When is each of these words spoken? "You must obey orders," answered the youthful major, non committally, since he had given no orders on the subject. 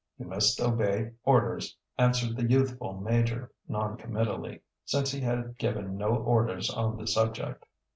"You 0.17 0.25
must 0.25 0.59
obey 0.59 1.11
orders," 1.25 1.77
answered 1.95 2.35
the 2.35 2.49
youthful 2.49 2.99
major, 2.99 3.51
non 3.67 3.97
committally, 3.97 4.61
since 4.83 5.11
he 5.11 5.21
had 5.21 5.59
given 5.59 5.95
no 5.95 6.07
orders 6.15 6.71
on 6.71 6.97
the 6.97 7.05
subject. 7.05 7.67